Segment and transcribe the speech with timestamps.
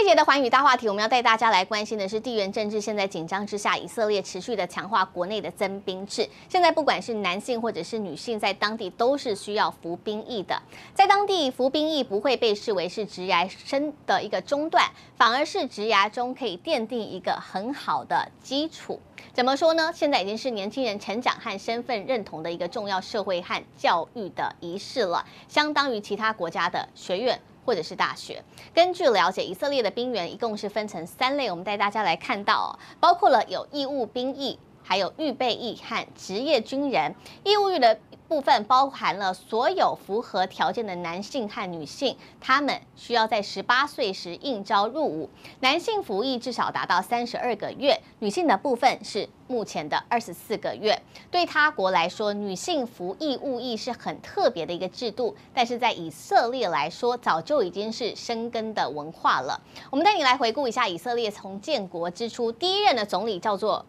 [0.00, 2.80] 这节的寰宇大话题，我们要带大家来关心的是地缘政治。
[2.80, 6.28] 现在紧张之下，以色列持续的强化国内的征兵制。
[6.48, 10.62] 现在不管是男性或者是女性，在当地都是需要服兵役的。
[10.94, 19.00] 在当地服兵役不会被视为是职涯生的一个中断，反而是职涯中可以奠定一个很好的基础。
[19.32, 19.90] 怎么说呢？
[19.92, 27.40] 现在已经是年轻人成长和身份认同的一个重要社会和教育的仪式了，相当于其他国家的学院。
[27.68, 28.42] 或者是大学。
[28.72, 32.68] 根据了解，以色列的兵员一共是分成三类，我们带大家来看到哦，
[32.98, 37.14] 包括了有义务兵役，还有预备役和职业军人。
[37.44, 45.30] 义务役的部分包含了所有符合条件的男性和女性，他们需要在十八岁时应召入伍。
[45.60, 51.00] 男性服役至少达到三十二个月，女性的部分是目前的二十四个月。
[51.30, 59.58] 对他国来说，女性服义务役是很特别的一个制度，但是在以色列来说，早就已经是生根的文化了。
[59.88, 63.86] 我们带你来回顾一下以色列从建国之初，第一任的总理叫做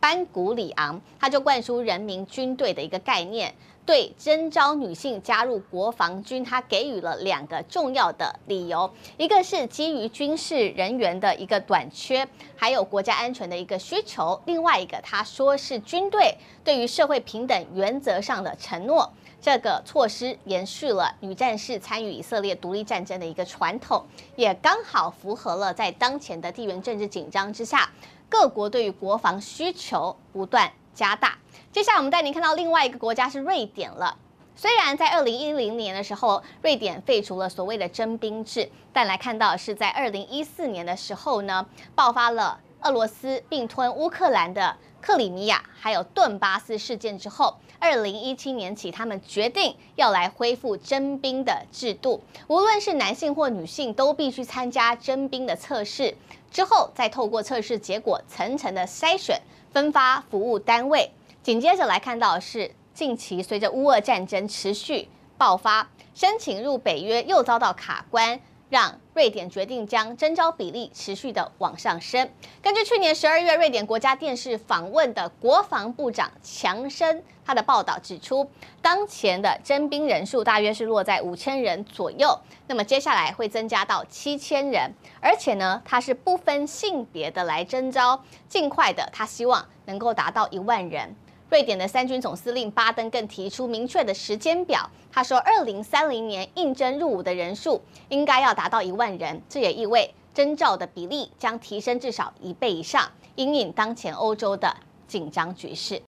[0.00, 3.54] 班古里昂，他就灌输人民军队的一个概念。
[3.84, 19.08] 对征召女性加入国防军，他给予了两个重要的理由，一个是基于军事人员的一个短缺，还有国家安全的一个需求；另外一个，他说是军队对于社会平等原则上的承诺。
[19.40, 27.88] 这个措施延续了女战士参与以色列独立战争的一个传统，也刚好符合了在当前的地缘政治紧张之下，
[28.28, 31.38] 各国对于国防需求不断加大。
[31.72, 34.16] 接下来我们带您看到另外一个国家是瑞典了。
[34.54, 56.16] 虽然在二零一零年的时候，瑞典废除了所谓的征兵制，但来看到是在二零一四年的时候呢，爆发了俄罗斯并吞乌克兰的克里米亚还有顿巴斯事件之后，二零一七年起，他们决定要来恢复征兵的制度，无论是男性或女性都必须参加征兵的测试，
[56.50, 59.40] 之后再透过测试结果层层的筛选，
[59.72, 61.10] 分发服务单位。
[61.42, 65.08] 紧接着来看到是，近期随着乌俄战争持续
[65.38, 72.28] 爆发，申请入北约又遭到卡关，让瑞典决定将征召比例持续的往上升。
[72.60, 78.50] 根据去年十二月瑞典国家电视访问的国防部长强生他的报道指出，
[78.82, 91.14] 当前的征兵人数大约是落在五千人左右，那么接下来会增加到七千人，而且呢，他是不分性别的来征召，尽快的，他希望能够达到一万人。
[91.48, 104.76] 瑞典的三军总司令巴登更提出明确的时间表，他说，二零三零年应征入伍的人数应该要达到一万人，这也意味征召的比例将提升至少一倍以上，引领当前欧洲的
[105.06, 106.02] 紧张局势。